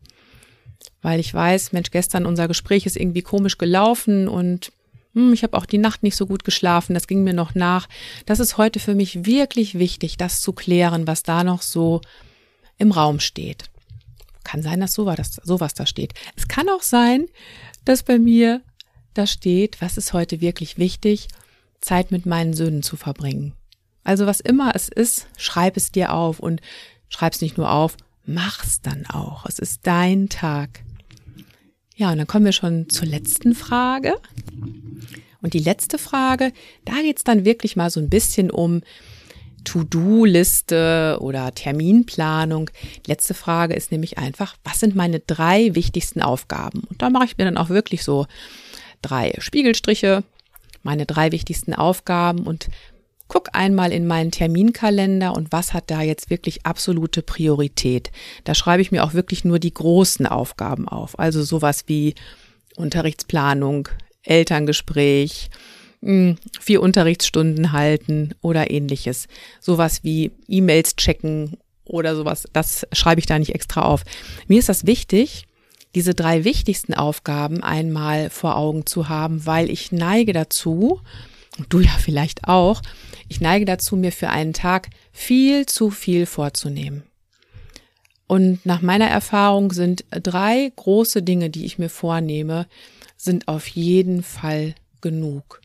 Weil 1.00 1.20
ich 1.20 1.32
weiß, 1.32 1.72
Mensch, 1.72 1.90
gestern 1.90 2.26
unser 2.26 2.48
Gespräch 2.48 2.86
ist 2.86 2.96
irgendwie 2.96 3.22
komisch 3.22 3.56
gelaufen 3.58 4.28
und 4.28 4.72
hm, 5.14 5.32
ich 5.32 5.42
habe 5.42 5.56
auch 5.56 5.66
die 5.66 5.78
Nacht 5.78 6.02
nicht 6.02 6.16
so 6.16 6.26
gut 6.26 6.44
geschlafen, 6.44 6.94
das 6.94 7.06
ging 7.06 7.22
mir 7.22 7.34
noch 7.34 7.54
nach. 7.54 7.88
Das 8.26 8.40
ist 8.40 8.56
heute 8.56 8.80
für 8.80 8.94
mich 8.94 9.26
wirklich 9.26 9.78
wichtig, 9.78 10.16
das 10.16 10.40
zu 10.40 10.52
klären, 10.52 11.06
was 11.06 11.22
da 11.22 11.44
noch 11.44 11.62
so 11.62 12.00
im 12.78 12.92
Raum 12.92 13.20
steht. 13.20 13.64
Kann 14.44 14.62
sein, 14.62 14.80
dass 14.80 14.94
sowas, 14.94 15.74
da 15.74 15.86
steht. 15.86 16.14
Es 16.36 16.48
kann 16.48 16.68
auch 16.68 16.82
sein, 16.82 17.26
dass 17.84 18.02
bei 18.02 18.18
mir 18.18 18.62
da 19.14 19.26
steht, 19.26 19.80
was 19.80 19.98
ist 19.98 20.12
heute 20.12 20.40
wirklich 20.40 20.78
wichtig, 20.78 21.28
Zeit 21.80 22.10
mit 22.10 22.26
meinen 22.26 22.54
Söhnen 22.54 22.82
zu 22.82 22.96
verbringen. 22.96 23.52
Also 24.04 24.26
was 24.26 24.40
immer 24.40 24.74
es 24.74 24.88
ist, 24.88 25.28
schreib 25.36 25.76
es 25.76 25.92
dir 25.92 26.12
auf 26.12 26.40
und 26.40 26.60
schreib 27.08 27.34
es 27.34 27.40
nicht 27.40 27.58
nur 27.58 27.70
auf, 27.70 27.96
mach's 28.24 28.80
dann 28.80 29.06
auch. 29.06 29.46
Es 29.46 29.58
ist 29.58 29.80
dein 29.86 30.28
Tag. 30.28 30.82
Ja, 31.96 32.10
und 32.10 32.18
dann 32.18 32.26
kommen 32.26 32.44
wir 32.44 32.52
schon 32.52 32.88
zur 32.88 33.06
letzten 33.06 33.54
Frage. 33.54 34.14
Und 35.42 35.54
die 35.54 35.58
letzte 35.58 35.98
Frage, 35.98 36.52
da 36.84 36.94
geht's 37.02 37.24
dann 37.24 37.44
wirklich 37.44 37.76
mal 37.76 37.90
so 37.90 38.00
ein 38.00 38.08
bisschen 38.08 38.50
um 38.50 38.82
To-Do-Liste 39.64 41.18
oder 41.20 41.54
Terminplanung. 41.54 42.70
Letzte 43.06 43.34
Frage 43.34 43.74
ist 43.74 43.92
nämlich 43.92 44.18
einfach, 44.18 44.56
was 44.64 44.80
sind 44.80 44.94
meine 44.94 45.20
drei 45.20 45.74
wichtigsten 45.74 46.22
Aufgaben? 46.22 46.80
Und 46.88 47.02
da 47.02 47.10
mache 47.10 47.24
ich 47.24 47.38
mir 47.38 47.44
dann 47.44 47.56
auch 47.56 47.68
wirklich 47.68 48.02
so 48.04 48.26
drei 49.02 49.34
Spiegelstriche, 49.38 50.24
meine 50.82 51.06
drei 51.06 51.32
wichtigsten 51.32 51.74
Aufgaben 51.74 52.40
und 52.40 52.68
guck 53.32 53.48
einmal 53.54 53.92
in 53.92 54.06
meinen 54.06 54.30
Terminkalender 54.30 55.34
und 55.34 55.52
was 55.52 55.72
hat 55.72 55.90
da 55.90 56.02
jetzt 56.02 56.28
wirklich 56.28 56.66
absolute 56.66 57.22
Priorität. 57.22 58.12
Da 58.44 58.54
schreibe 58.54 58.82
ich 58.82 58.92
mir 58.92 59.02
auch 59.02 59.14
wirklich 59.14 59.42
nur 59.42 59.58
die 59.58 59.72
großen 59.72 60.26
Aufgaben 60.26 60.86
auf. 60.86 61.18
Also 61.18 61.42
sowas 61.42 61.84
wie 61.86 62.14
Unterrichtsplanung, 62.76 63.88
Elterngespräch, 64.22 65.48
hm, 66.02 66.36
vier 66.60 66.82
Unterrichtsstunden 66.82 67.72
halten 67.72 68.34
oder 68.42 68.70
ähnliches. 68.70 69.28
Sowas 69.60 70.04
wie 70.04 70.32
E-Mails 70.46 70.96
checken 70.96 71.56
oder 71.86 72.14
sowas, 72.14 72.46
das 72.52 72.86
schreibe 72.92 73.20
ich 73.20 73.26
da 73.26 73.38
nicht 73.38 73.54
extra 73.54 73.80
auf. 73.80 74.02
Mir 74.46 74.58
ist 74.58 74.68
das 74.68 74.84
wichtig, 74.84 75.46
diese 75.94 76.12
drei 76.12 76.44
wichtigsten 76.44 76.92
Aufgaben 76.92 77.62
einmal 77.62 78.28
vor 78.28 78.58
Augen 78.58 78.84
zu 78.84 79.08
haben, 79.08 79.46
weil 79.46 79.70
ich 79.70 79.90
neige 79.90 80.34
dazu, 80.34 81.00
und 81.58 81.72
du 81.72 81.80
ja 81.80 81.92
vielleicht 81.98 82.44
auch, 82.48 82.82
ich 83.32 83.40
neige 83.40 83.64
dazu, 83.64 83.96
mir 83.96 84.12
für 84.12 84.28
einen 84.28 84.52
Tag 84.52 84.90
viel 85.10 85.66
zu 85.66 85.90
viel 85.90 86.26
vorzunehmen. 86.26 87.02
Und 88.26 88.64
nach 88.64 88.82
meiner 88.82 89.08
Erfahrung 89.08 89.72
sind 89.72 90.04
drei 90.10 90.70
große 90.76 91.22
Dinge, 91.22 91.50
die 91.50 91.64
ich 91.64 91.78
mir 91.78 91.88
vornehme, 91.88 92.66
sind 93.16 93.48
auf 93.48 93.66
jeden 93.66 94.22
Fall 94.22 94.74
genug. 95.00 95.60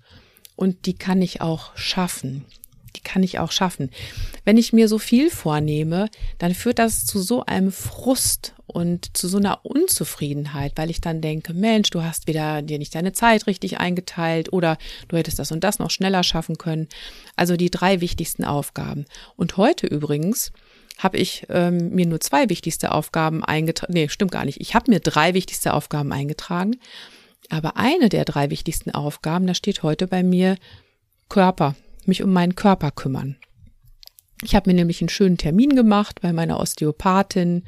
Und 0.56 0.86
die 0.86 0.96
kann 0.96 1.22
ich 1.22 1.42
auch 1.42 1.76
schaffen. 1.78 2.46
Kann 3.04 3.24
ich 3.24 3.40
auch 3.40 3.52
schaffen. 3.52 3.90
Wenn 4.46 4.58
ich 4.58 4.74
mir 4.74 4.88
so 4.88 5.00
viel 5.00 5.30
vornehme, 5.30 6.10
dann 6.38 6.54
führt 6.54 6.80
das 6.80 7.06
zu 7.06 7.20
so 7.20 7.46
einem 7.46 7.72
Frust 7.72 8.54
und 8.68 9.16
zu 9.18 9.28
so 9.28 9.38
einer 9.38 9.66
Unzufriedenheit, 9.66 10.74
weil 10.76 10.90
ich 10.90 11.02
dann 11.02 11.22
denke, 11.22 11.54
Mensch, 11.54 11.90
du 11.90 12.04
hast 12.04 12.28
wieder 12.28 12.62
dir 12.62 12.78
nicht 12.78 12.94
deine 12.94 13.14
Zeit 13.14 13.48
richtig 13.48 13.80
eingeteilt 13.80 14.52
oder 14.52 14.78
du 15.08 15.18
hättest 15.18 15.40
das 15.40 15.52
und 15.52 15.64
das 15.64 15.80
noch 15.80 15.90
schneller 15.90 16.24
schaffen 16.24 16.58
können. 16.58 16.88
Also 17.36 17.56
die 17.56 17.72
drei 17.72 18.02
wichtigsten 18.02 18.44
Aufgaben. 18.44 19.06
Und 19.36 19.58
heute 19.58 19.88
übrigens 19.88 20.52
habe 20.98 21.18
ich 21.18 21.46
ähm, 21.50 21.90
mir 21.90 22.06
nur 22.06 22.20
zwei 22.20 22.50
wichtigste 22.50 22.92
Aufgaben 22.92 23.44
eingetragen. 23.44 23.94
Nee, 23.94 24.10
stimmt 24.10 24.32
gar 24.32 24.46
nicht. 24.46 24.60
Ich 24.60 24.76
habe 24.76 24.92
mir 24.92 25.00
drei 25.00 25.34
wichtigste 25.34 25.74
Aufgaben 25.74 26.12
eingetragen. 26.12 26.78
Aber 27.50 27.78
eine 27.78 28.10
der 28.10 28.26
drei 28.26 28.50
wichtigsten 28.50 28.92
Aufgaben, 28.92 29.48
da 29.48 29.54
steht 29.54 29.84
heute 29.84 30.08
bei 30.08 30.24
mir 30.24 30.58
Körper, 31.30 31.76
mich 32.08 32.24
um 32.24 32.32
meinen 32.32 32.56
Körper 32.56 32.92
kümmern. 32.92 33.38
Ich 34.44 34.56
habe 34.56 34.70
mir 34.70 34.76
nämlich 34.76 35.02
einen 35.02 35.10
schönen 35.10 35.38
Termin 35.38 35.76
gemacht 35.76 36.22
bei 36.22 36.32
meiner 36.32 36.60
Osteopathin 36.60 37.64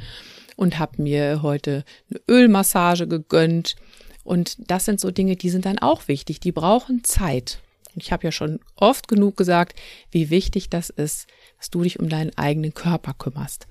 und 0.55 0.77
habe 0.77 1.01
mir 1.01 1.41
heute 1.41 1.83
eine 2.09 2.21
Ölmassage 2.27 3.07
gegönnt. 3.07 3.75
Und 4.23 4.57
das 4.69 4.85
sind 4.85 4.99
so 4.99 5.09
Dinge, 5.09 5.35
die 5.35 5.49
sind 5.49 5.65
dann 5.65 5.79
auch 5.79 6.07
wichtig. 6.07 6.39
Die 6.39 6.51
brauchen 6.51 7.03
Zeit. 7.03 7.59
Ich 7.95 8.11
habe 8.11 8.25
ja 8.25 8.31
schon 8.31 8.59
oft 8.75 9.07
genug 9.07 9.35
gesagt, 9.35 9.79
wie 10.11 10.29
wichtig 10.29 10.69
das 10.69 10.89
ist, 10.89 11.27
dass 11.57 11.69
du 11.69 11.81
dich 11.81 11.99
um 11.99 12.07
deinen 12.07 12.37
eigenen 12.37 12.73
Körper 12.73 13.13
kümmerst. 13.13 13.67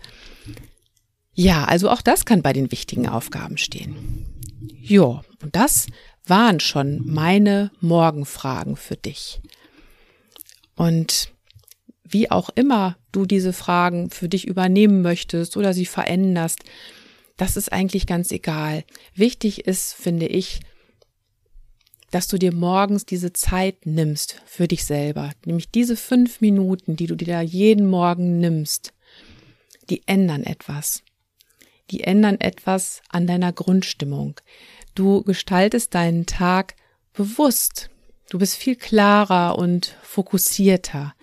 Ja, 1.34 1.64
also 1.64 1.88
auch 1.88 2.02
das 2.02 2.24
kann 2.24 2.42
bei 2.42 2.52
den 2.52 2.72
wichtigen 2.72 3.08
Aufgaben 3.08 3.58
stehen. 3.58 4.26
Ja, 4.80 5.22
und 5.40 5.54
das 5.54 5.86
waren 6.26 6.58
schon 6.58 7.06
meine 7.06 7.70
Morgenfragen 7.80 8.76
für 8.76 8.96
dich. 8.96 9.40
Und 10.78 11.32
wie 12.04 12.30
auch 12.30 12.50
immer 12.50 12.96
du 13.10 13.26
diese 13.26 13.52
Fragen 13.52 14.10
für 14.10 14.28
dich 14.28 14.46
übernehmen 14.46 15.02
möchtest 15.02 15.56
oder 15.56 15.74
sie 15.74 15.86
veränderst, 15.86 16.60
das 17.36 17.56
ist 17.56 17.72
eigentlich 17.72 18.06
ganz 18.06 18.30
egal. 18.30 18.84
Wichtig 19.12 19.66
ist, 19.66 19.94
finde 19.94 20.26
ich, 20.26 20.60
dass 22.12 22.28
du 22.28 22.38
dir 22.38 22.54
morgens 22.54 23.06
diese 23.06 23.32
Zeit 23.32 23.86
nimmst 23.86 24.40
für 24.46 24.68
dich 24.68 24.84
selber. 24.84 25.32
Nämlich 25.44 25.68
diese 25.72 25.96
fünf 25.96 26.40
Minuten, 26.40 26.94
die 26.94 27.08
du 27.08 27.16
dir 27.16 27.26
da 27.26 27.40
jeden 27.40 27.88
Morgen 27.88 28.38
nimmst, 28.38 28.94
die 29.90 30.02
ändern 30.06 30.44
etwas. 30.44 31.02
Die 31.90 32.04
ändern 32.04 32.40
etwas 32.40 33.02
an 33.08 33.26
deiner 33.26 33.52
Grundstimmung. 33.52 34.40
Du 34.94 35.24
gestaltest 35.24 35.92
deinen 35.96 36.24
Tag 36.24 36.76
bewusst. 37.12 37.90
Du 38.30 38.38
bist 38.38 38.56
viel 38.56 38.76
klarer 38.76 39.58
und 39.58 39.96
fokussierter. 40.02 41.14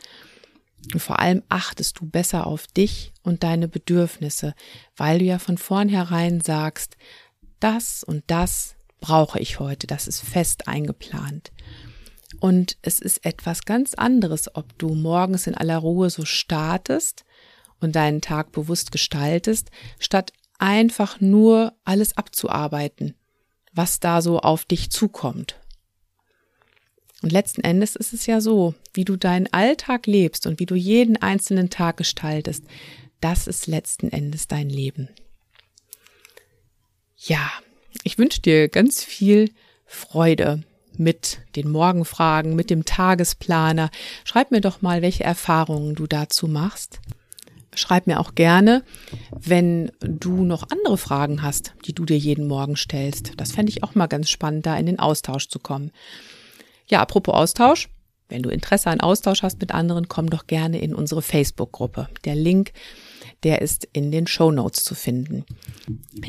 Und 0.93 0.99
vor 0.99 1.19
allem 1.19 1.43
achtest 1.49 1.99
du 1.99 2.05
besser 2.05 2.47
auf 2.47 2.67
dich 2.67 3.13
und 3.23 3.43
deine 3.43 3.67
Bedürfnisse, 3.67 4.53
weil 4.95 5.19
du 5.19 5.25
ja 5.25 5.39
von 5.39 5.57
vornherein 5.57 6.41
sagst, 6.41 6.97
das 7.59 8.03
und 8.03 8.23
das 8.27 8.75
brauche 8.99 9.39
ich 9.39 9.59
heute, 9.59 9.87
das 9.87 10.07
ist 10.07 10.21
fest 10.21 10.67
eingeplant. 10.67 11.51
Und 12.39 12.77
es 12.81 12.99
ist 12.99 13.25
etwas 13.25 13.65
ganz 13.65 13.93
anderes, 13.93 14.53
ob 14.55 14.77
du 14.77 14.93
morgens 14.93 15.47
in 15.47 15.55
aller 15.55 15.77
Ruhe 15.77 16.09
so 16.09 16.25
startest 16.25 17.23
und 17.79 17.95
deinen 17.95 18.21
Tag 18.21 18.51
bewusst 18.51 18.91
gestaltest, 18.91 19.69
statt 19.99 20.33
einfach 20.57 21.21
nur 21.21 21.73
alles 21.83 22.17
abzuarbeiten, 22.17 23.15
was 23.73 23.99
da 23.99 24.21
so 24.21 24.39
auf 24.39 24.65
dich 24.65 24.89
zukommt. 24.89 25.59
Und 27.25 27.31
letzten 27.31 27.61
Endes 27.61 27.95
ist 27.95 28.13
es 28.13 28.27
ja 28.27 28.39
so, 28.39 28.75
wie 28.93 29.03
du 29.03 29.15
deinen 29.15 29.51
Alltag 29.51 30.05
lebst 30.05 30.45
und 30.45 30.59
wie 30.59 30.67
du 30.67 30.75
jeden 30.75 31.19
einzelnen 31.19 31.71
Tag 31.71 31.97
gestaltest, 31.97 32.63
das 33.19 33.47
ist 33.47 33.65
letzten 33.65 34.11
Endes 34.11 34.47
dein 34.47 34.69
Leben. 34.69 35.09
Ja, 37.17 37.49
ich 38.03 38.19
wünsche 38.19 38.41
dir 38.41 38.69
ganz 38.69 39.03
viel 39.03 39.49
Freude 39.87 40.61
mit 40.97 41.39
den 41.55 41.71
Morgenfragen, 41.71 42.55
mit 42.55 42.69
dem 42.69 42.85
Tagesplaner. 42.85 43.89
Schreib 44.23 44.51
mir 44.51 44.61
doch 44.61 44.83
mal, 44.83 45.01
welche 45.01 45.23
Erfahrungen 45.23 45.95
du 45.95 46.05
dazu 46.05 46.47
machst. 46.47 46.99
Schreib 47.73 48.05
mir 48.05 48.19
auch 48.19 48.35
gerne, 48.35 48.83
wenn 49.31 49.91
du 49.99 50.45
noch 50.45 50.69
andere 50.69 50.99
Fragen 50.99 51.41
hast, 51.41 51.73
die 51.85 51.93
du 51.93 52.05
dir 52.05 52.19
jeden 52.19 52.47
Morgen 52.47 52.75
stellst. 52.75 53.31
Das 53.37 53.51
fände 53.51 53.71
ich 53.71 53.83
auch 53.83 53.95
mal 53.95 54.05
ganz 54.05 54.29
spannend, 54.29 54.67
da 54.67 54.77
in 54.77 54.85
den 54.85 54.99
Austausch 54.99 55.47
zu 55.47 55.57
kommen. 55.57 55.89
Ja, 56.87 57.01
apropos 57.01 57.33
Austausch. 57.33 57.89
Wenn 58.27 58.41
du 58.41 58.49
Interesse 58.49 58.89
an 58.89 59.01
Austausch 59.01 59.43
hast 59.43 59.59
mit 59.61 59.71
anderen, 59.71 60.07
komm 60.07 60.29
doch 60.29 60.47
gerne 60.47 60.79
in 60.79 60.95
unsere 60.95 61.21
Facebook-Gruppe. 61.21 62.09
Der 62.25 62.35
Link, 62.35 62.73
Der 63.43 63.61
ist 63.61 63.87
in 63.93 64.11
den 64.11 64.25
Show 64.25 64.49
Notes 64.49 64.83
zu 64.83 64.95
finden. 64.95 65.45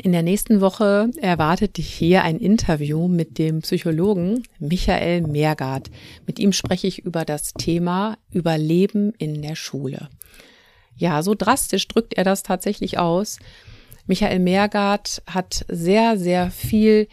In 0.03 0.11
der 0.11 0.21
nächsten 0.21 0.61
Woche 0.61 1.09
erwartet 1.19 1.77
dich 1.77 1.91
hier 1.91 2.21
ein 2.21 2.37
Interview 2.37 3.07
mit 3.07 3.39
dem 3.39 3.61
Psychologen 3.61 4.43
Michael 4.59 5.21
Meergart. 5.21 5.89
Mit 6.27 6.37
ihm 6.37 6.51
spreche 6.51 6.85
ich 6.85 6.99
über 6.99 7.25
das 7.25 7.53
Thema 7.53 8.19
Überleben 8.29 9.13
in 9.17 9.41
der 9.41 9.55
Schule. 9.55 10.09
Ja, 10.95 11.23
so 11.23 11.33
drastisch 11.33 11.87
drückt 11.87 12.13
er 12.13 12.23
das 12.23 12.43
tatsächlich 12.43 12.99
aus. 12.99 13.39
Michael 14.05 14.39
Meergart 14.39 15.23
hat 15.25 15.65
sehr, 15.69 16.19
sehr 16.19 16.51
viel 16.51 17.07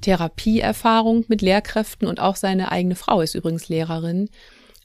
Therapieerfahrung 0.00 1.24
mit 1.28 1.42
Lehrkräften 1.42 2.06
und 2.06 2.20
auch 2.20 2.36
seine 2.36 2.70
eigene 2.72 2.94
Frau 2.94 3.20
ist 3.20 3.34
übrigens 3.34 3.68
Lehrerin. 3.68 4.28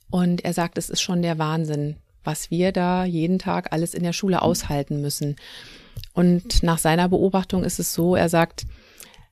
Und 0.10 0.46
er 0.46 0.54
sagt, 0.54 0.78
es 0.78 0.90
ist 0.90 1.02
schon 1.02 1.22
der 1.22 1.40
Wahnsinn, 1.40 1.98
was 2.24 2.52
wir 2.52 2.72
da 2.72 3.06
jeden 3.06 3.40
Tag 3.40 3.72
alles 3.72 3.94
in 3.94 4.04
der 4.04 4.14
Schule 4.14 4.42
aushalten 4.42 5.02
müssen. 5.02 5.36
Und 6.14 6.64
nach 6.64 6.78
seiner 6.78 7.10
Beobachtung 7.10 7.64
ist 7.64 7.80
es 7.80 7.94
so, 7.94 8.16
er 8.16 8.30
sagt, 8.30 8.66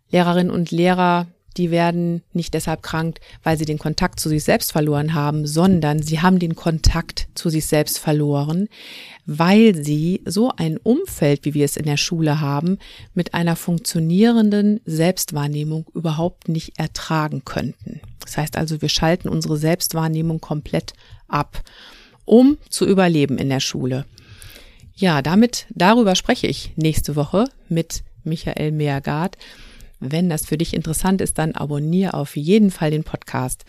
Lehrerinnen 0.09 0.51
und 0.51 0.71
Lehrer 0.71 1.27
die 1.58 1.72
werden 1.72 2.24
nicht 2.34 2.53
deshalb 2.53 2.84
krank, 2.84 3.20
weil 3.43 3.58
sie 3.58 3.65
den 3.65 3.79
Kontakt 3.79 4.20
zu 4.20 4.29
sich 4.29 4.43
selbst 4.43 4.72
verloren 4.72 5.13
haben, 5.13 5.46
sondern 5.46 6.01
sie 6.01 6.22
haben 6.22 6.39
den 6.39 6.55
Kontakt 6.55 7.27
zu 7.36 7.50
sich 7.50 7.65
selbst 7.65 8.00
verloren, 8.00 8.70
weil 9.25 9.75
sie 9.75 10.22
so 10.25 10.51
ein 10.55 10.77
Umfeld, 10.77 11.46
wie 11.46 11.53
wir 11.53 11.65
es 11.65 11.77
in 11.77 11.86
der 11.86 11.98
Schule 11.98 12.39
haben, 12.39 12.77
mit 13.13 13.34
einer 13.34 13.55
funktionierenden 13.55 14.81
Selbstwahrnehmung 14.86 15.86
überhaupt 15.93 16.48
nicht 16.48 16.79
ertragen 16.79 17.43
könnten. 17.46 18.01
Das 18.20 18.38
heißt 18.38 18.58
also, 18.58 18.81
wir 18.81 18.89
schalten 18.89 19.29
unsere 19.29 19.58
Selbstwahrnehmung 19.58 20.39
komplett 20.39 20.93
ab, 21.27 21.63
um 22.25 22.58
zu 22.70 22.88
überleben 22.88 23.38
in 23.38 23.50
der 23.50 23.60
Schule. 23.60 24.05
Ja, 24.96 25.22
damit, 25.22 25.65
darüber 25.72 26.15
spreche 26.15 26.48
ich 26.48 26.74
nächste 26.75 27.15
Woche 27.15 27.46
mit 27.70 28.03
Michael 28.24 28.72
Meergart. 28.72 29.38
Wenn 30.01 30.29
das 30.29 30.48
für 30.48 30.58
dich 30.58 30.74
interessant 30.74 31.22
ist, 31.22 31.38
dann 31.38 31.53
abonniere 31.53 32.15
auf 32.15 32.36
jeden 32.36 32.72
Fall 32.72 32.89
den 32.89 33.03
Podcast, 33.03 33.65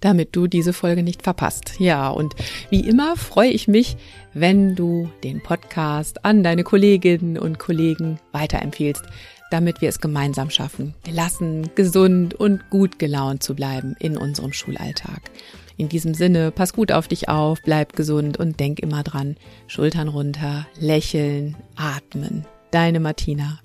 damit 0.00 0.36
du 0.36 0.46
diese 0.46 0.74
Folge 0.74 1.02
nicht 1.02 1.22
verpasst. 1.22 1.72
Ja, 1.78 2.10
und 2.10 2.34
wie 2.68 2.86
immer 2.86 3.16
freue 3.16 3.50
ich 3.50 3.66
mich, 3.66 3.96
wenn 4.34 4.76
du 4.76 5.10
den 5.24 5.42
Podcast 5.42 6.24
an 6.24 6.44
deine 6.44 6.64
Kolleginnen 6.64 7.38
und 7.38 7.58
Kollegen 7.58 8.20
weiterempfiehlst, 8.32 9.02
damit 9.50 9.80
wir 9.80 9.88
es 9.88 10.00
gemeinsam 10.00 10.50
schaffen, 10.50 10.94
gelassen, 11.02 11.70
gesund 11.74 12.34
und 12.34 12.68
gut 12.68 12.98
gelaunt 12.98 13.42
zu 13.42 13.54
bleiben 13.54 13.96
in 13.98 14.18
unserem 14.18 14.52
Schulalltag. 14.52 15.30
In 15.78 15.88
diesem 15.88 16.12
Sinne, 16.12 16.50
pass 16.50 16.74
gut 16.74 16.92
auf 16.92 17.08
dich 17.08 17.30
auf, 17.30 17.58
bleib 17.64 17.94
gesund 17.96 18.36
und 18.36 18.60
denk 18.60 18.80
immer 18.80 19.02
dran, 19.02 19.36
Schultern 19.66 20.08
runter, 20.08 20.66
lächeln, 20.78 21.56
atmen. 21.74 22.44
Deine 22.70 23.00
Martina. 23.00 23.60